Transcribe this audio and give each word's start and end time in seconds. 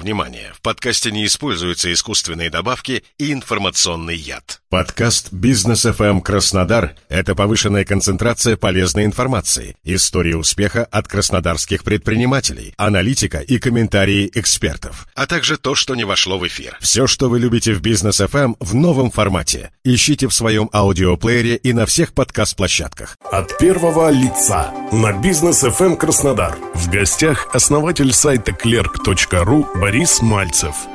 Внимание! 0.00 0.50
В 0.54 0.62
подкасте 0.62 1.10
не 1.10 1.26
используются 1.26 1.92
искусственные 1.92 2.48
добавки 2.48 3.04
и 3.18 3.34
информационный 3.34 4.16
яд. 4.16 4.62
Подкаст 4.70 5.30
«Бизнес 5.30 5.84
FM 5.84 6.22
Краснодар»— 6.22 6.94
это 7.10 7.34
повышенная 7.34 7.84
концентрация 7.84 8.56
полезной 8.56 9.04
информации, 9.04 9.76
истории 9.84 10.32
успеха 10.32 10.84
от 10.84 11.06
краснодарских 11.06 11.84
предпринимателей, 11.84 12.72
аналитика 12.78 13.40
и 13.40 13.58
комментарии 13.58 14.30
экспертов, 14.32 15.06
а 15.14 15.26
также 15.26 15.58
то, 15.58 15.74
что 15.74 15.94
не 15.94 16.04
вошло 16.04 16.38
в 16.38 16.46
эфир. 16.46 16.78
Все, 16.80 17.06
что 17.06 17.28
вы 17.28 17.38
любите 17.38 17.74
в 17.74 17.82
«Бизнес 17.82 18.20
FM» 18.20 18.54
в 18.58 18.74
новом 18.74 19.10
формате. 19.10 19.70
Ищите 19.84 20.28
в 20.28 20.32
своем 20.32 20.70
аудиоплеере 20.72 21.56
и 21.56 21.74
на 21.74 21.84
всех 21.84 22.14
подкаст-площадках. 22.14 23.18
От 23.30 23.58
первого 23.58 24.08
лица 24.10 24.72
на 24.92 25.12
«Бизнес 25.12 25.62
FM 25.62 25.96
Краснодар». 25.96 26.56
В 26.74 26.88
гостях 26.88 27.48
основатель 27.52 28.12
сайта 28.14 28.52
clerk.ru 28.52 29.66
Борис 29.90 30.22
Мальцев. 30.22 30.86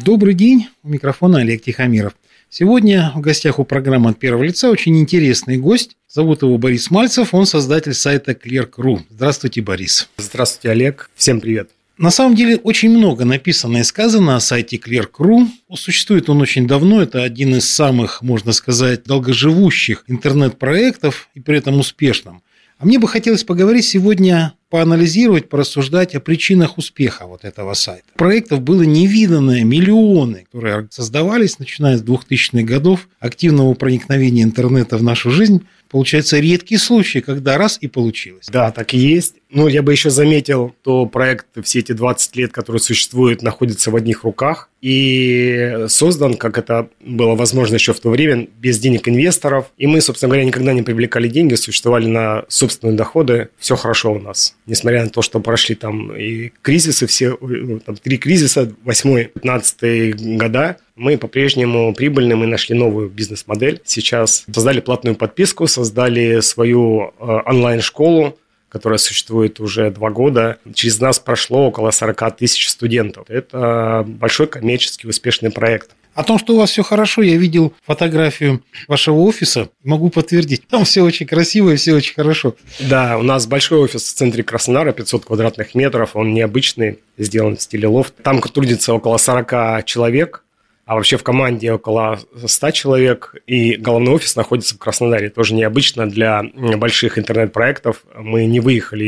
Добрый 0.00 0.34
день, 0.34 0.66
у 0.82 0.88
микрофона 0.88 1.38
Олег 1.38 1.62
Тихомиров. 1.62 2.12
Сегодня 2.50 3.12
в 3.14 3.20
гостях 3.20 3.60
у 3.60 3.64
программы 3.64 4.10
от 4.10 4.18
первого 4.18 4.42
лица 4.42 4.68
очень 4.68 4.98
интересный 4.98 5.58
гость. 5.58 5.96
Зовут 6.08 6.42
его 6.42 6.58
Борис 6.58 6.90
Мальцев, 6.90 7.34
он 7.34 7.46
создатель 7.46 7.94
сайта 7.94 8.32
Clerk.ru. 8.32 9.02
Здравствуйте, 9.10 9.62
Борис. 9.62 10.08
Здравствуйте, 10.16 10.70
Олег. 10.70 11.08
Всем 11.14 11.40
привет. 11.40 11.70
На 11.98 12.10
самом 12.10 12.34
деле 12.34 12.56
очень 12.56 12.90
много 12.90 13.24
написано 13.24 13.76
и 13.76 13.84
сказано 13.84 14.34
о 14.34 14.40
сайте 14.40 14.76
Clerk.ru. 14.76 15.46
Существует 15.76 16.28
он 16.28 16.40
очень 16.40 16.66
давно, 16.66 17.00
это 17.00 17.22
один 17.22 17.54
из 17.54 17.70
самых, 17.70 18.22
можно 18.22 18.50
сказать, 18.50 19.04
долгоживущих 19.04 20.02
интернет-проектов 20.08 21.28
и 21.34 21.38
при 21.38 21.58
этом 21.58 21.78
успешным. 21.78 22.42
А 22.78 22.86
мне 22.86 23.00
бы 23.00 23.08
хотелось 23.08 23.42
поговорить 23.42 23.84
сегодня, 23.84 24.54
поанализировать, 24.70 25.48
порассуждать 25.48 26.14
о 26.14 26.20
причинах 26.20 26.78
успеха 26.78 27.26
вот 27.26 27.44
этого 27.44 27.74
сайта. 27.74 28.04
Проектов 28.14 28.60
было 28.60 28.82
невиданное, 28.82 29.64
миллионы, 29.64 30.44
которые 30.44 30.86
создавались, 30.90 31.58
начиная 31.58 31.96
с 31.96 32.04
2000-х 32.04 32.62
годов, 32.62 33.08
активного 33.18 33.74
проникновения 33.74 34.44
интернета 34.44 34.96
в 34.96 35.02
нашу 35.02 35.32
жизнь. 35.32 35.66
Получается, 35.90 36.38
редкий 36.38 36.76
случай, 36.76 37.20
когда 37.20 37.58
раз 37.58 37.78
и 37.80 37.88
получилось. 37.88 38.46
Да, 38.52 38.70
так 38.70 38.94
и 38.94 38.98
есть. 38.98 39.36
Ну, 39.50 39.66
я 39.66 39.82
бы 39.82 39.90
еще 39.90 40.10
заметил, 40.10 40.74
что 40.82 41.06
проект 41.06 41.46
все 41.64 41.80
эти 41.80 41.92
20 41.92 42.36
лет, 42.36 42.52
который 42.52 42.78
существует, 42.78 43.42
находится 43.42 43.90
в 43.90 43.96
одних 43.96 44.22
руках 44.22 44.68
и 44.80 45.86
создан, 45.88 46.34
как 46.34 46.56
это 46.56 46.88
было 47.00 47.34
возможно 47.34 47.74
еще 47.74 47.92
в 47.92 48.00
то 48.00 48.10
время, 48.10 48.48
без 48.58 48.78
денег 48.78 49.08
инвесторов. 49.08 49.66
И 49.76 49.86
мы, 49.86 50.00
собственно 50.00 50.28
говоря, 50.30 50.44
никогда 50.44 50.72
не 50.72 50.82
привлекали 50.82 51.28
деньги, 51.28 51.54
существовали 51.54 52.06
на 52.06 52.44
собственные 52.48 52.96
доходы. 52.96 53.48
Все 53.58 53.76
хорошо 53.76 54.12
у 54.12 54.20
нас. 54.20 54.54
Несмотря 54.66 55.04
на 55.04 55.10
то, 55.10 55.22
что 55.22 55.40
прошли 55.40 55.74
там 55.74 56.14
и 56.14 56.52
кризисы, 56.62 57.06
все, 57.06 57.36
там, 57.84 57.96
три 57.96 58.18
кризиса, 58.18 58.72
8-15 58.84 60.36
года, 60.36 60.76
мы 60.94 61.16
по-прежнему 61.16 61.92
прибыльны, 61.94 62.36
мы 62.36 62.46
нашли 62.46 62.76
новую 62.76 63.08
бизнес-модель. 63.08 63.80
Сейчас 63.84 64.44
создали 64.52 64.80
платную 64.80 65.16
подписку, 65.16 65.66
создали 65.66 66.40
свою 66.40 67.12
э, 67.18 67.40
онлайн-школу, 67.46 68.36
которая 68.68 68.98
существует 68.98 69.60
уже 69.60 69.90
два 69.90 70.10
года. 70.10 70.58
Через 70.74 71.00
нас 71.00 71.18
прошло 71.18 71.66
около 71.68 71.90
40 71.90 72.36
тысяч 72.36 72.68
студентов. 72.68 73.26
Это 73.28 74.04
большой 74.06 74.46
коммерческий 74.46 75.08
успешный 75.08 75.50
проект. 75.50 75.90
О 76.14 76.24
том, 76.24 76.36
что 76.36 76.54
у 76.54 76.58
вас 76.58 76.70
все 76.70 76.82
хорошо, 76.82 77.22
я 77.22 77.36
видел 77.36 77.72
фотографию 77.86 78.64
вашего 78.88 79.20
офиса. 79.20 79.68
Могу 79.84 80.10
подтвердить. 80.10 80.66
Там 80.66 80.84
все 80.84 81.02
очень 81.02 81.26
красиво 81.26 81.70
и 81.70 81.76
все 81.76 81.94
очень 81.94 82.14
хорошо. 82.14 82.56
Да, 82.80 83.18
у 83.18 83.22
нас 83.22 83.46
большой 83.46 83.78
офис 83.78 84.02
в 84.02 84.14
центре 84.14 84.42
Краснодара, 84.42 84.92
500 84.92 85.26
квадратных 85.26 85.76
метров. 85.76 86.16
Он 86.16 86.34
необычный, 86.34 86.98
сделан 87.18 87.56
в 87.56 87.62
стиле 87.62 87.86
лофт. 87.86 88.14
Там 88.22 88.40
трудится 88.40 88.94
около 88.94 89.16
40 89.16 89.84
человек 89.84 90.42
а 90.88 90.94
вообще 90.94 91.18
в 91.18 91.22
команде 91.22 91.70
около 91.70 92.18
100 92.34 92.70
человек, 92.70 93.34
и 93.46 93.76
головной 93.76 94.14
офис 94.14 94.34
находится 94.36 94.74
в 94.74 94.78
Краснодаре. 94.78 95.28
Тоже 95.28 95.52
необычно 95.52 96.08
для 96.08 96.42
больших 96.54 97.18
интернет-проектов. 97.18 98.04
Мы 98.16 98.46
не 98.46 98.60
выехали 98.60 99.04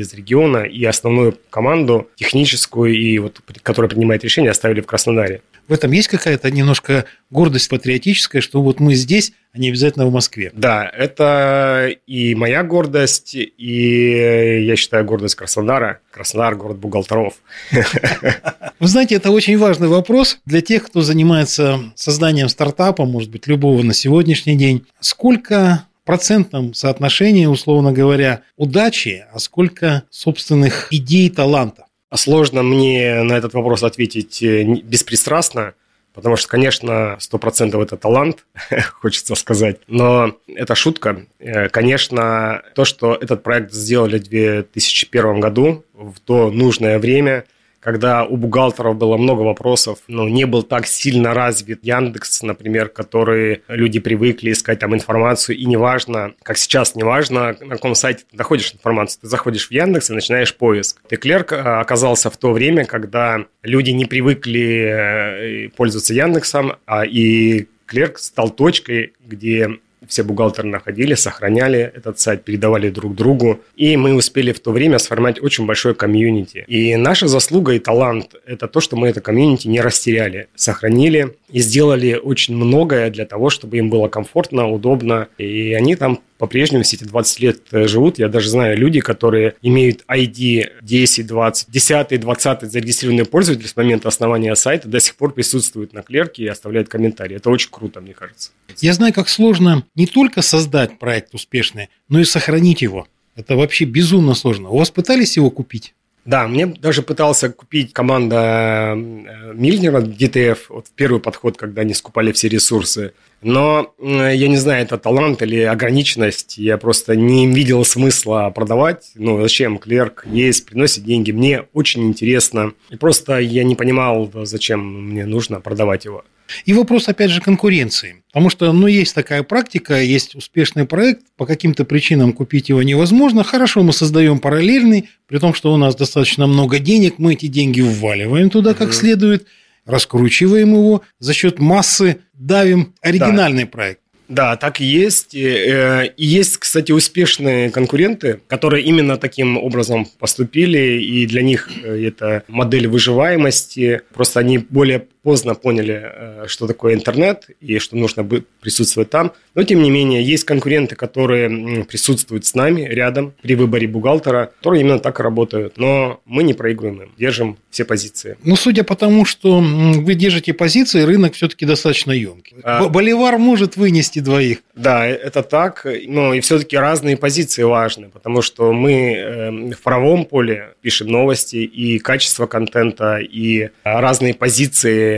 из 0.00 0.12
региона, 0.12 0.64
и 0.64 0.84
основную 0.84 1.38
команду, 1.48 2.08
техническую, 2.16 2.98
и 2.98 3.20
вот, 3.20 3.40
которая 3.62 3.88
принимает 3.88 4.24
решения, 4.24 4.50
оставили 4.50 4.80
в 4.80 4.86
Краснодаре. 4.86 5.42
В 5.70 5.72
этом 5.72 5.92
есть 5.92 6.08
какая-то 6.08 6.50
немножко 6.50 7.04
гордость 7.30 7.68
патриотическая, 7.68 8.42
что 8.42 8.60
вот 8.60 8.80
мы 8.80 8.96
здесь, 8.96 9.32
а 9.52 9.58
не 9.58 9.68
обязательно 9.68 10.04
в 10.04 10.12
Москве. 10.12 10.50
Да, 10.52 10.84
это 10.92 11.94
и 12.08 12.34
моя 12.34 12.64
гордость, 12.64 13.36
и 13.36 14.64
я 14.64 14.74
считаю 14.74 15.04
гордость 15.04 15.36
Краснодара. 15.36 16.00
Краснодар– 16.10 16.54
город 16.56 16.78
бухгалтеров. 16.78 17.34
Вы 17.70 18.88
знаете, 18.88 19.14
это 19.14 19.30
очень 19.30 19.56
важный 19.58 19.86
вопрос 19.86 20.40
для 20.44 20.60
тех, 20.60 20.86
кто 20.86 21.02
занимается 21.02 21.78
созданием 21.94 22.48
стартапа, 22.48 23.04
может 23.04 23.30
быть, 23.30 23.46
любого 23.46 23.80
на 23.84 23.94
сегодняшний 23.94 24.56
день. 24.56 24.84
Сколько 24.98 25.86
процентном 26.04 26.74
соотношении, 26.74 27.46
условно 27.46 27.92
говоря, 27.92 28.42
удачи, 28.56 29.24
а 29.32 29.38
сколько 29.38 30.02
собственных 30.10 30.88
идей, 30.90 31.30
талантов? 31.30 31.84
Сложно 32.14 32.62
мне 32.62 33.22
на 33.22 33.34
этот 33.34 33.54
вопрос 33.54 33.82
ответить 33.82 34.42
э, 34.42 34.64
беспристрастно, 34.64 35.74
потому 36.12 36.36
что, 36.36 36.48
конечно, 36.48 37.18
100% 37.20 37.80
это 37.82 37.96
талант, 37.96 38.44
хочется 39.00 39.34
сказать, 39.36 39.78
но 39.86 40.34
это 40.48 40.74
шутка. 40.74 41.26
Э, 41.38 41.68
конечно, 41.68 42.62
то, 42.74 42.84
что 42.84 43.14
этот 43.14 43.42
проект 43.42 43.72
сделали 43.72 44.18
в 44.18 44.28
2001 44.28 45.40
году, 45.40 45.84
в 45.94 46.18
то 46.20 46.50
нужное 46.50 46.98
время– 46.98 47.44
когда 47.80 48.24
у 48.24 48.36
бухгалтеров 48.36 48.96
было 48.96 49.16
много 49.16 49.40
вопросов, 49.40 49.98
но 50.06 50.28
не 50.28 50.44
был 50.44 50.62
так 50.62 50.86
сильно 50.86 51.34
развит 51.34 51.80
Яндекс, 51.82 52.42
например, 52.42 52.88
который 52.88 53.62
люди 53.68 53.98
привыкли 53.98 54.52
искать 54.52 54.78
там 54.78 54.94
информацию, 54.94 55.56
и 55.56 55.64
неважно, 55.64 56.34
как 56.42 56.58
сейчас, 56.58 56.94
неважно, 56.94 57.56
на 57.60 57.76
каком 57.76 57.94
сайте 57.94 58.24
ты 58.30 58.36
находишь 58.36 58.72
информацию, 58.74 59.22
ты 59.22 59.28
заходишь 59.28 59.68
в 59.68 59.70
Яндекс 59.70 60.10
и 60.10 60.14
начинаешь 60.14 60.54
поиск. 60.54 61.00
Ты 61.08 61.16
клерк 61.16 61.52
а, 61.52 61.80
оказался 61.80 62.30
в 62.30 62.36
то 62.36 62.52
время, 62.52 62.84
когда 62.84 63.46
люди 63.62 63.90
не 63.90 64.04
привыкли 64.04 65.66
э, 65.66 65.68
пользоваться 65.70 66.14
Яндексом, 66.14 66.74
а 66.86 67.04
и 67.06 67.66
клерк 67.86 68.18
стал 68.18 68.50
точкой, 68.50 69.14
где 69.20 69.78
все 70.06 70.22
бухгалтеры 70.22 70.68
находили, 70.68 71.14
сохраняли 71.14 71.92
этот 71.94 72.18
сайт, 72.18 72.44
передавали 72.44 72.90
друг 72.90 73.14
другу. 73.14 73.60
И 73.76 73.96
мы 73.96 74.14
успели 74.14 74.52
в 74.52 74.60
то 74.60 74.72
время 74.72 74.98
сформировать 74.98 75.42
очень 75.42 75.66
большой 75.66 75.94
комьюнити. 75.94 76.64
И 76.66 76.96
наша 76.96 77.28
заслуга 77.28 77.72
и 77.72 77.78
талант– 77.78 78.34
это 78.46 78.68
то, 78.68 78.80
что 78.80 78.96
мы 78.96 79.08
это 79.08 79.20
комьюнити 79.20 79.68
не 79.68 79.80
растеряли, 79.80 80.48
сохранили 80.54 81.36
и 81.50 81.60
сделали 81.60 82.14
очень 82.14 82.56
многое 82.56 83.10
для 83.10 83.26
того, 83.26 83.50
чтобы 83.50 83.78
им 83.78 83.90
было 83.90 84.08
комфортно, 84.08 84.70
удобно. 84.70 85.28
И 85.38 85.74
они 85.74 85.96
там 85.96 86.20
по-прежнему 86.40 86.84
все 86.84 86.96
эти 86.96 87.04
20 87.04 87.40
лет 87.40 87.60
э, 87.70 87.86
живут. 87.86 88.18
Я 88.18 88.28
даже 88.28 88.48
знаю 88.48 88.76
люди, 88.76 89.00
которые 89.00 89.56
имеют 89.60 90.04
ID 90.08 90.80
10, 90.80 91.26
20, 91.26 91.70
10, 91.70 92.20
20 92.20 92.62
зарегистрированные 92.62 93.26
пользователи 93.26 93.66
с 93.66 93.76
момента 93.76 94.08
основания 94.08 94.56
сайта 94.56 94.88
до 94.88 95.00
сих 95.00 95.16
пор 95.16 95.34
присутствуют 95.34 95.92
на 95.92 96.02
клерке 96.02 96.44
и 96.44 96.46
оставляют 96.46 96.88
комментарии. 96.88 97.36
Это 97.36 97.50
очень 97.50 97.68
круто, 97.70 98.00
мне 98.00 98.14
кажется. 98.14 98.52
Я 98.78 98.94
знаю, 98.94 99.12
как 99.12 99.28
сложно 99.28 99.84
не 99.94 100.06
только 100.06 100.40
создать 100.40 100.98
проект 100.98 101.34
успешный, 101.34 101.90
но 102.08 102.18
и 102.18 102.24
сохранить 102.24 102.80
его. 102.80 103.06
Это 103.36 103.54
вообще 103.54 103.84
безумно 103.84 104.32
сложно. 104.32 104.70
У 104.70 104.78
вас 104.78 104.90
пытались 104.90 105.36
его 105.36 105.50
купить? 105.50 105.94
Да, 106.24 106.46
мне 106.46 106.66
даже 106.66 107.02
пытался 107.02 107.50
купить 107.50 107.92
команда 107.92 108.94
э, 108.94 109.52
Мильнера, 109.54 110.00
DTF, 110.00 110.58
вот 110.68 110.86
первый 110.94 111.20
подход, 111.20 111.56
когда 111.56 111.82
они 111.82 111.94
скупали 111.94 112.32
все 112.32 112.48
ресурсы. 112.48 113.14
Но 113.42 113.94
я 113.98 114.48
не 114.48 114.58
знаю, 114.58 114.82
это 114.82 114.98
талант 114.98 115.40
или 115.40 115.62
ограниченность. 115.62 116.58
Я 116.58 116.76
просто 116.76 117.16
не 117.16 117.46
видел 117.46 117.84
смысла 117.86 118.52
продавать. 118.54 119.12
Ну, 119.14 119.40
зачем? 119.40 119.78
Клерк 119.78 120.26
есть, 120.30 120.66
приносит 120.66 121.04
деньги. 121.04 121.32
Мне 121.32 121.64
очень 121.72 122.06
интересно. 122.06 122.74
И 122.90 122.96
просто 122.96 123.38
я 123.38 123.64
не 123.64 123.76
понимал, 123.76 124.30
зачем 124.44 125.10
мне 125.10 125.24
нужно 125.24 125.60
продавать 125.60 126.04
его. 126.04 126.24
И 126.64 126.72
вопрос, 126.72 127.08
опять 127.08 127.30
же, 127.30 127.40
конкуренции. 127.40 128.22
Потому 128.28 128.50
что, 128.50 128.72
ну, 128.72 128.86
есть 128.86 129.14
такая 129.14 129.42
практика, 129.42 130.00
есть 130.00 130.34
успешный 130.34 130.86
проект, 130.86 131.22
по 131.36 131.46
каким-то 131.46 131.84
причинам 131.84 132.32
купить 132.32 132.68
его 132.68 132.82
невозможно. 132.82 133.44
Хорошо, 133.44 133.82
мы 133.82 133.92
создаем 133.92 134.38
параллельный, 134.38 135.08
при 135.26 135.38
том, 135.38 135.54
что 135.54 135.72
у 135.72 135.76
нас 135.76 135.96
достаточно 135.96 136.46
много 136.46 136.78
денег, 136.78 137.14
мы 137.18 137.32
эти 137.32 137.46
деньги 137.46 137.80
вваливаем 137.80 138.50
туда 138.50 138.74
как 138.74 138.92
следует, 138.92 139.46
раскручиваем 139.84 140.72
его, 140.72 141.02
за 141.18 141.34
счет 141.34 141.58
массы 141.58 142.18
давим 142.34 142.94
оригинальный 143.02 143.64
да. 143.64 143.70
проект. 143.70 144.00
Да, 144.30 144.56
так 144.56 144.80
и 144.80 144.84
есть. 144.84 145.34
Э, 145.34 146.14
и 146.16 146.24
есть, 146.24 146.58
кстати, 146.58 146.92
успешные 146.92 147.68
конкуренты, 147.68 148.40
которые 148.46 148.84
именно 148.84 149.16
таким 149.16 149.58
образом 149.58 150.06
поступили, 150.20 151.02
и 151.02 151.26
для 151.26 151.42
них 151.42 151.68
э, 151.82 152.06
это 152.06 152.44
модель 152.46 152.86
выживаемости. 152.86 154.02
Просто 154.14 154.38
они 154.38 154.58
более 154.58 155.08
поздно 155.22 155.54
поняли, 155.54 156.00
э, 156.02 156.44
что 156.46 156.66
такое 156.66 156.94
интернет 156.94 157.48
и 157.60 157.78
что 157.78 157.96
нужно 157.96 158.26
присутствовать 158.60 159.10
там. 159.10 159.32
Но, 159.54 159.62
тем 159.62 159.82
не 159.82 159.90
менее, 159.90 160.22
есть 160.22 160.44
конкуренты, 160.44 160.96
которые 160.96 161.84
присутствуют 161.84 162.46
с 162.46 162.54
нами 162.54 162.82
рядом 162.82 163.34
при 163.42 163.54
выборе 163.54 163.86
бухгалтера, 163.86 164.52
которые 164.58 164.82
именно 164.82 164.98
так 164.98 165.20
и 165.20 165.22
работают. 165.22 165.76
Но 165.76 166.20
мы 166.24 166.42
не 166.42 166.54
проигрываем 166.54 167.02
им, 167.02 167.12
держим 167.18 167.56
все 167.70 167.84
позиции. 167.84 168.36
Ну, 168.44 168.56
судя 168.56 168.84
по 168.84 168.96
тому, 168.96 169.24
что 169.24 169.60
вы 169.60 170.14
держите 170.14 170.52
позиции, 170.52 171.02
рынок 171.02 171.34
все-таки 171.34 171.66
достаточно 171.66 172.12
емкий. 172.12 172.56
А... 172.62 172.88
Боливар 172.88 173.38
может 173.38 173.76
вынести 173.76 174.20
двоих. 174.20 174.58
Да, 174.74 175.06
это 175.06 175.42
так. 175.42 175.86
Но 176.06 176.34
и 176.34 176.40
все-таки 176.40 176.76
разные 176.76 177.16
позиции 177.16 177.62
важны, 177.62 178.08
потому 178.08 178.42
что 178.42 178.72
мы 178.72 179.14
эм, 179.14 179.72
в 179.72 179.80
правом 179.82 180.24
поле 180.24 180.74
пишем 180.80 181.08
новости 181.08 181.56
и 181.56 181.98
качество 181.98 182.46
контента, 182.46 183.18
и 183.18 183.70
разные 183.84 184.34
позиции 184.34 185.09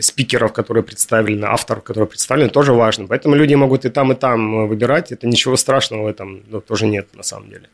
спикеров, 0.00 0.52
которые 0.52 0.82
представлены, 0.82 1.46
авторов, 1.46 1.82
которые 1.82 2.08
представлены, 2.08 2.50
тоже 2.50 2.72
важно. 2.72 3.06
Поэтому 3.06 3.34
люди 3.34 3.54
могут 3.54 3.84
и 3.84 3.90
там, 3.90 4.12
и 4.12 4.14
там 4.14 4.68
выбирать. 4.68 5.12
Это 5.12 5.26
ничего 5.26 5.56
страшного 5.56 6.04
в 6.04 6.06
этом 6.06 6.42
ну, 6.48 6.60
тоже 6.60 6.86
нет 6.86 7.08
на 7.14 7.22
самом 7.22 7.48
деле. 7.50 7.68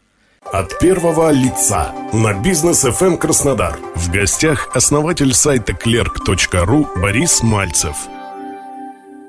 От 0.52 0.78
первого 0.78 1.30
лица 1.30 1.92
на 2.12 2.34
бизнес 2.34 2.84
FM 2.84 3.06
эм 3.06 3.18
Краснодар. 3.18 3.78
В 3.94 4.10
гостях 4.10 4.70
основатель 4.74 5.32
сайта 5.34 5.72
clerk.ru 5.72 6.88
Борис 7.00 7.42
Мальцев. 7.42 7.96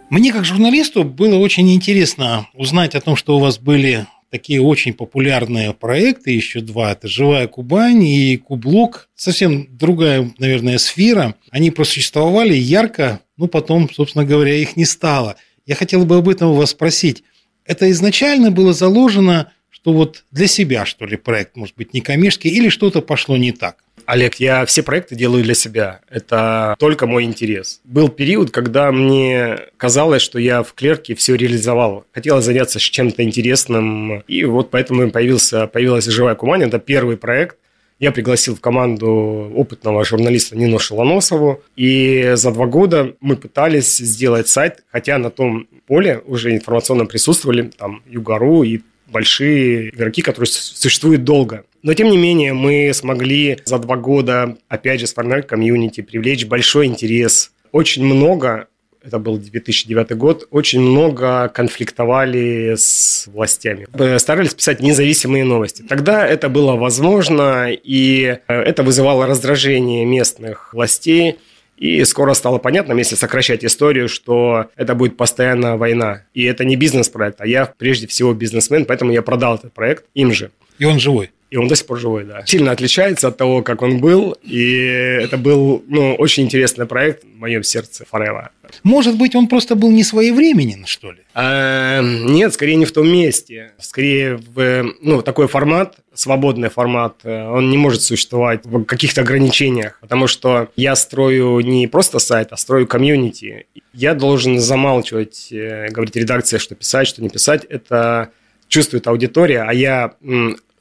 Мне 0.09 0.33
как 0.33 0.45
журналисту 0.45 1.03
было 1.03 1.35
очень 1.35 1.71
интересно 1.73 2.47
узнать 2.53 2.95
о 2.95 3.01
том, 3.01 3.15
что 3.15 3.37
у 3.37 3.39
вас 3.39 3.59
были 3.59 4.07
такие 4.31 4.61
очень 4.61 4.93
популярные 4.93 5.73
проекты, 5.73 6.31
еще 6.31 6.61
два, 6.61 6.93
это 6.93 7.07
«Живая 7.07 7.47
Кубань» 7.47 8.03
и 8.03 8.37
«Кублок». 8.37 9.09
Совсем 9.13 9.67
другая, 9.77 10.31
наверное, 10.39 10.77
сфера. 10.77 11.35
Они 11.51 11.69
просуществовали 11.69 12.55
ярко, 12.55 13.19
но 13.37 13.47
потом, 13.47 13.89
собственно 13.93 14.25
говоря, 14.25 14.55
их 14.55 14.77
не 14.77 14.85
стало. 14.85 15.35
Я 15.65 15.75
хотел 15.75 16.05
бы 16.05 16.15
об 16.15 16.29
этом 16.29 16.51
у 16.51 16.55
вас 16.55 16.71
спросить. 16.71 17.23
Это 17.65 17.91
изначально 17.91 18.51
было 18.51 18.73
заложено, 18.73 19.51
что 19.69 19.93
вот 19.93 20.23
для 20.31 20.47
себя, 20.47 20.85
что 20.85 21.05
ли, 21.05 21.17
проект, 21.17 21.57
может 21.57 21.75
быть, 21.75 21.93
не 21.93 21.99
коммерческий, 21.99 22.49
или 22.49 22.69
что-то 22.69 23.01
пошло 23.01 23.35
не 23.35 23.51
так? 23.51 23.83
Олег, 24.11 24.35
я 24.41 24.65
все 24.65 24.83
проекты 24.83 25.15
делаю 25.15 25.41
для 25.41 25.53
себя. 25.53 26.01
Это 26.09 26.75
только 26.79 27.07
мой 27.07 27.23
интерес. 27.23 27.79
Был 27.85 28.09
период, 28.09 28.51
когда 28.51 28.91
мне 28.91 29.59
казалось, 29.77 30.21
что 30.21 30.37
я 30.37 30.63
в 30.63 30.73
клерке 30.73 31.15
все 31.15 31.37
реализовал. 31.37 32.03
Хотелось 32.11 32.43
заняться 32.43 32.77
чем-то 32.77 33.23
интересным. 33.23 34.19
И 34.27 34.43
вот 34.43 34.69
поэтому 34.69 35.09
появился, 35.11 35.65
появилась 35.65 36.07
«Живая 36.07 36.35
Кумань». 36.35 36.63
Это 36.63 36.77
первый 36.77 37.15
проект. 37.15 37.55
Я 37.99 38.11
пригласил 38.11 38.57
в 38.57 38.59
команду 38.59 39.49
опытного 39.55 40.03
журналиста 40.03 40.57
Нину 40.57 40.77
Шелоносову. 40.77 41.63
И 41.77 42.33
за 42.33 42.51
два 42.51 42.65
года 42.65 43.15
мы 43.21 43.37
пытались 43.37 43.95
сделать 43.95 44.49
сайт, 44.49 44.83
хотя 44.91 45.19
на 45.19 45.29
том 45.29 45.69
поле 45.87 46.21
уже 46.25 46.53
информационно 46.53 47.05
присутствовали 47.05 47.71
там 47.77 48.03
Югару 48.09 48.63
и 48.63 48.81
большие 49.11 49.89
игроки, 49.89 50.21
которые 50.21 50.49
существуют 50.49 51.23
долго. 51.23 51.65
Но, 51.83 51.93
тем 51.93 52.09
не 52.09 52.17
менее, 52.17 52.53
мы 52.53 52.91
смогли 52.93 53.57
за 53.65 53.79
два 53.79 53.97
года, 53.97 54.57
опять 54.67 54.99
же, 54.99 55.07
сформировать 55.07 55.47
комьюнити, 55.47 56.01
привлечь 56.01 56.45
большой 56.45 56.85
интерес. 56.85 57.51
Очень 57.71 58.05
много 58.05 58.67
это 59.03 59.17
был 59.17 59.37
2009 59.37 60.11
год, 60.15 60.47
очень 60.51 60.79
много 60.79 61.49
конфликтовали 61.49 62.75
с 62.77 63.27
властями. 63.27 63.87
Старались 64.19 64.53
писать 64.53 64.79
независимые 64.79 65.43
новости. 65.43 65.83
Тогда 65.87 66.27
это 66.27 66.49
было 66.49 66.75
возможно, 66.75 67.69
и 67.71 68.37
э, 68.47 68.53
это 68.53 68.83
вызывало 68.83 69.25
раздражение 69.25 70.05
местных 70.05 70.73
властей. 70.73 71.39
И 71.81 72.05
скоро 72.05 72.35
стало 72.35 72.59
понятно, 72.59 72.93
если 72.93 73.15
сокращать 73.15 73.65
историю, 73.65 74.07
что 74.07 74.67
это 74.75 74.93
будет 74.93 75.17
постоянная 75.17 75.77
война. 75.77 76.21
И 76.35 76.43
это 76.43 76.63
не 76.63 76.75
бизнес-проект, 76.75 77.41
а 77.41 77.47
я 77.47 77.65
прежде 77.65 78.05
всего 78.05 78.35
бизнесмен, 78.35 78.85
поэтому 78.85 79.11
я 79.11 79.23
продал 79.23 79.55
этот 79.55 79.73
проект 79.73 80.05
им 80.13 80.31
же. 80.31 80.51
И 80.77 80.85
он 80.85 80.99
живой? 80.99 81.31
И 81.51 81.57
он 81.57 81.67
до 81.67 81.75
сих 81.75 81.85
пор 81.85 81.99
живой, 81.99 82.23
да. 82.23 82.45
Сильно 82.45 82.71
отличается 82.71 83.27
от 83.27 83.35
того, 83.35 83.61
как 83.61 83.81
он 83.81 83.99
был. 83.99 84.37
И 84.41 84.73
это 85.21 85.37
был 85.37 85.83
ну, 85.87 86.15
очень 86.15 86.43
интересный 86.43 86.85
проект 86.85 87.25
в 87.25 87.37
моем 87.37 87.61
сердце 87.61 88.05
Forever. 88.09 88.47
Может 88.83 89.17
быть, 89.17 89.35
он 89.35 89.49
просто 89.49 89.75
был 89.75 89.91
не 89.91 90.05
своевременен, 90.05 90.85
что 90.85 91.11
ли? 91.11 91.19
А, 91.33 92.01
нет, 92.01 92.53
скорее 92.53 92.75
не 92.77 92.85
в 92.85 92.93
том 92.93 93.05
месте. 93.05 93.73
Скорее, 93.79 94.37
в, 94.37 94.93
ну, 95.01 95.21
такой 95.21 95.49
формат, 95.49 95.97
свободный 96.13 96.69
формат, 96.69 97.25
он 97.25 97.69
не 97.69 97.77
может 97.77 98.01
существовать 98.01 98.65
в 98.65 98.85
каких-то 98.85 99.19
ограничениях. 99.19 99.99
Потому 99.99 100.27
что 100.27 100.69
я 100.77 100.95
строю 100.95 101.59
не 101.59 101.85
просто 101.87 102.19
сайт, 102.19 102.47
а 102.51 102.57
строю 102.57 102.87
комьюнити. 102.87 103.65
Я 103.93 104.13
должен 104.13 104.57
замалчивать, 104.57 105.49
э, 105.51 105.89
говорить 105.89 106.15
редакция, 106.15 106.59
что 106.59 106.75
писать, 106.75 107.09
что 107.09 107.21
не 107.21 107.27
писать. 107.27 107.65
Это 107.65 108.29
чувствует 108.69 109.05
аудитория, 109.07 109.63
а 109.67 109.73
я 109.73 110.13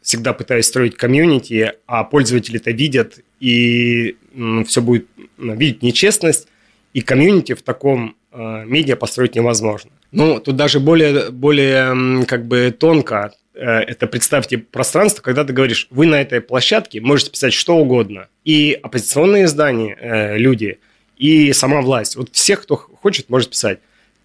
всегда 0.03 0.33
пытаюсь 0.33 0.67
строить 0.67 0.97
комьюнити, 0.97 1.75
а 1.87 2.05
пользователи 2.05 2.59
это 2.59 2.71
видят, 2.71 3.21
и 3.39 4.17
все 4.67 4.83
будет 4.83 5.07
видеть 5.39 5.83
нечестность, 5.83 6.49
и 6.93 7.01
комьюнити 7.01 7.55
в 7.55 7.63
таком 7.63 8.17
э, 8.33 8.65
медиа 8.65 8.97
построить 8.97 9.35
невозможно. 9.35 9.91
Ну, 10.13 10.41
тут 10.41 10.57
даже 10.57 10.81
более, 10.81 11.31
более 11.31 12.25
как 12.27 12.47
бы 12.47 12.75
тонко 12.77 13.33
э, 13.55 13.61
это 13.61 14.07
представьте 14.07 14.59
пространство, 14.59 15.23
когда 15.23 15.45
ты 15.45 15.53
говоришь, 15.53 15.87
вы 15.91 16.07
на 16.07 16.21
этой 16.21 16.41
площадке 16.41 17.01
можете 17.01 17.31
писать 17.31 17.53
что 17.53 17.77
угодно. 17.77 18.27
И 18.45 18.79
оппозиционные 18.83 19.45
издания, 19.45 19.97
э, 20.01 20.39
люди, 20.39 20.79
и 21.17 21.53
сама 21.53 21.81
власть. 21.81 22.17
Вот 22.17 22.31
всех, 22.33 22.63
кто 22.63 22.77
хочет, 22.77 23.29
может 23.29 23.51
писать. 23.51 23.79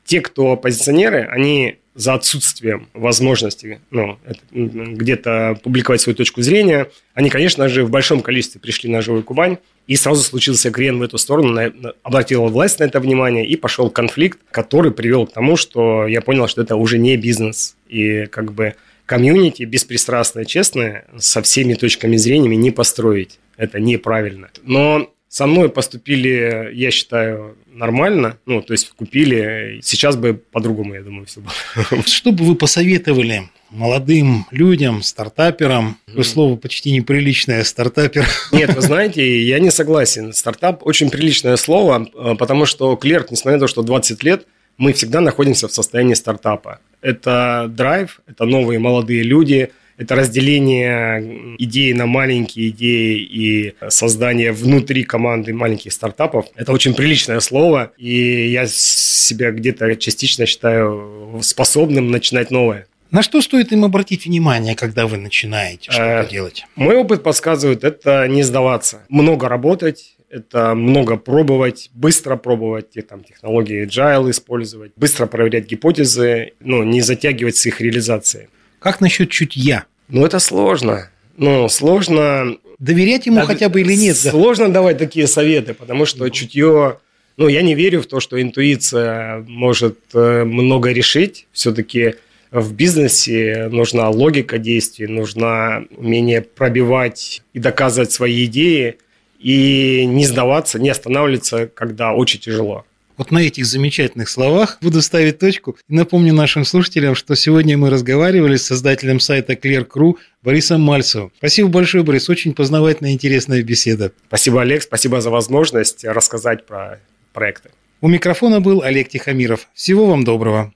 Те, 0.06 0.22
кто 0.22 0.54
оппозиционеры, 0.54 1.28
они 1.30 1.78
за 1.96 2.14
отсутствием 2.14 2.90
возможности 2.94 3.80
ну, 3.90 4.20
где-то 4.52 5.58
публиковать 5.64 6.02
свою 6.02 6.16
точку 6.16 6.42
зрения, 6.42 6.90
они, 7.14 7.30
конечно 7.30 7.70
же, 7.70 7.86
в 7.86 7.90
большом 7.90 8.22
количестве 8.22 8.60
пришли 8.60 8.90
на 8.90 9.02
Живую 9.02 9.24
Кубань, 9.24 9.58
и 9.88 9.96
сразу 9.96 10.24
случился 10.24 10.72
крен 10.72 11.00
в 11.00 11.04
эту 11.04 11.18
сторону, 11.18 11.52
на, 11.52 11.70
на, 11.70 11.94
обратила 12.04 12.48
власть 12.48 12.80
на 12.80 12.86
это 12.86 13.00
внимание, 13.00 13.46
и 13.46 13.56
пошел 13.56 13.90
конфликт, 13.90 14.40
который 14.52 14.92
привел 14.92 15.26
к 15.28 15.34
тому, 15.34 15.56
что 15.56 16.08
я 16.08 16.22
понял, 16.22 16.48
что 16.48 16.62
это 16.62 16.76
уже 16.76 16.98
не 16.98 17.16
бизнес. 17.18 17.76
И 17.88 18.26
как 18.26 18.52
бы 18.52 18.76
комьюнити 19.06 19.64
беспристрастное, 19.64 20.46
честное, 20.46 21.06
со 21.18 21.42
всеми 21.42 21.76
точками 21.76 22.18
зрения 22.18 22.56
не 22.56 22.72
построить. 22.72 23.40
Это 23.58 23.80
неправильно. 23.80 24.50
Но 24.64 25.12
со 25.36 25.48
мной 25.48 25.68
поступили, 25.68 26.72
я 26.74 26.92
считаю, 26.92 27.58
нормально. 27.68 28.38
Ну, 28.46 28.62
то 28.62 28.72
есть 28.72 28.92
купили. 28.92 29.82
Сейчас 29.84 30.16
бы 30.16 30.34
по-другому, 30.34 30.94
я 30.94 31.02
думаю, 31.02 31.26
все 31.26 31.42
было. 31.42 32.02
Что 32.06 32.32
бы 32.32 32.46
вы 32.46 32.56
посоветовали 32.56 33.50
молодым 33.70 34.46
людям, 34.52 35.04
стартаперам? 35.04 35.98
Такое 36.06 36.24
слово 36.24 36.56
почти 36.56 36.92
неприличное, 36.92 37.66
стартапер. 37.66 38.26
Нет, 38.54 38.76
вы 38.76 38.82
знаете, 38.82 39.42
я 39.42 39.60
не 39.60 39.72
согласен. 39.72 40.32
Стартап 40.32 40.88
очень 40.88 41.10
приличное 41.10 41.58
слово, 41.58 42.08
э, 42.16 42.36
потому 42.40 42.66
что 42.66 42.96
клерк, 42.96 43.30
несмотря 43.30 43.58
на 43.58 43.66
то, 43.66 43.68
что 43.68 43.82
20 43.82 44.24
лет, 44.24 44.48
мы 44.78 44.94
всегда 44.94 45.20
находимся 45.20 45.68
в 45.68 45.74
состоянии 45.74 46.14
стартапа. 46.14 46.80
Это 47.02 47.70
драйв, 47.70 48.22
это 48.26 48.46
новые 48.46 48.80
молодые 48.80 49.24
люди– 49.24 49.70
это 49.98 50.16
разделение 50.16 51.56
идеи 51.58 51.94
на 51.94 52.06
маленькие 52.06 52.70
идеи 52.70 53.18
и 53.18 53.74
создание 53.90 54.52
внутри 54.52 55.04
команды 55.04 55.54
маленьких 55.54 55.94
стартапов. 55.94 56.48
Это 56.56 56.72
очень 56.72 56.94
приличное 56.94 57.40
слово, 57.40 57.92
и 57.98 58.50
я 58.50 58.66
себя 58.68 59.52
где-то 59.52 59.96
частично 59.96 60.46
считаю 60.46 61.40
способным 61.42 62.12
начинать 62.12 62.52
новое. 62.52 62.88
На 63.12 63.22
что 63.22 63.42
стоит 63.42 63.72
им 63.72 63.86
обратить 63.86 64.26
внимание, 64.26 64.76
когда 64.76 65.08
вы 65.08 65.18
начинаете 65.18 65.92
что-то 65.92 66.26
э, 66.28 66.30
делать? 66.30 66.66
Мой 66.76 66.98
опыт 66.98 67.24
подсказывает, 67.24 67.84
это 67.84 68.28
не 68.28 68.44
сдаваться. 68.44 69.04
Много 69.10 69.48
работать, 69.48 70.16
это 70.30 70.76
много 70.76 71.16
пробовать, 71.16 71.92
быстро 71.94 72.36
пробовать, 72.36 72.98
там, 73.08 73.24
технологии 73.24 73.86
agile 73.86 74.32
использовать, 74.32 74.92
быстро 74.98 75.28
проверять 75.28 75.66
гипотезы, 75.66 76.54
ну, 76.60 76.84
не 76.84 77.02
затягивать 77.02 77.56
с 77.56 77.66
их 77.66 77.80
реализацией. 77.80 78.48
Как 78.86 79.02
насчет 79.02 79.32
чутья? 79.32 79.86
Ну, 80.10 80.24
это 80.28 80.38
сложно. 80.38 81.10
Ну, 81.38 81.68
сложно... 81.70 82.58
Доверять 82.78 83.26
ему 83.26 83.38
да, 83.38 83.46
хотя 83.46 83.68
бы 83.68 83.82
или 83.82 83.96
нет? 83.96 84.16
Сложно 84.16 84.68
да? 84.68 84.74
давать 84.74 85.00
такие 85.00 85.26
советы, 85.26 85.74
потому 85.74 86.06
что 86.06 86.30
чутье... 86.30 87.00
Ну, 87.36 87.48
я 87.48 87.64
не 87.64 87.74
верю 87.74 88.04
в 88.04 88.06
то, 88.06 88.20
что 88.20 88.40
интуиция 88.40 89.44
может 89.48 89.98
э, 90.14 90.44
много 90.44 90.92
решить. 90.92 91.48
Все-таки 91.52 92.14
в 92.52 92.74
бизнесе 92.74 93.70
нужна 93.72 94.08
логика 94.12 94.60
действий, 94.60 95.08
нужна 95.08 95.86
умение 95.98 96.42
пробивать 96.44 97.42
и 97.54 97.60
доказывать 97.60 98.12
свои 98.12 98.46
идеи 98.46 98.98
и 99.40 100.06
не 100.06 100.28
сдаваться, 100.28 100.78
не 100.78 100.90
останавливаться, 100.90 101.66
когда 101.74 102.14
очень 102.14 102.40
тяжело. 102.40 102.86
Вот 103.18 103.32
на 103.32 103.40
этих 103.40 103.66
замечательных 103.66 104.30
словах 104.30 104.78
буду 104.82 105.02
ставить 105.02 105.40
точку. 105.40 105.78
И 105.88 105.94
напомню 105.94 106.34
нашим 106.34 106.66
слушателям, 106.66 107.16
что 107.16 107.36
сегодня 107.36 107.78
мы 107.78 107.90
разговаривали 107.90 108.58
с 108.58 108.66
создателем 108.66 109.20
сайта 109.20 109.54
Clear.ru 109.54 110.16
Борисом 110.44 110.82
Мальцевым. 110.82 111.32
Спасибо 111.38 111.70
большое, 111.70 112.04
Борис. 112.04 112.30
Очень 112.30 112.54
познавательная 112.54 113.12
и 113.12 113.14
интересная 113.14 113.64
беседа. 113.64 114.12
Спасибо, 114.28 114.62
Олег. 114.62 114.84
Спасибо 114.84 115.22
за 115.22 115.30
возможность 115.30 116.04
рассказать 116.04 116.66
про 116.66 117.00
проекты. 117.34 117.70
У 118.02 118.08
микрофона 118.08 118.60
был 118.60 118.82
Олег 118.82 119.10
Тихомиров. 119.10 119.70
Всего 119.74 120.06
вам 120.06 120.24
доброго. 120.24 120.74